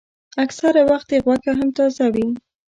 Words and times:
اکثره 0.43 0.81
وخت 0.91 1.07
یې 1.13 1.19
غوښه 1.25 1.51
هم 1.59 1.69
تازه 1.77 2.05
وي. 2.13 2.27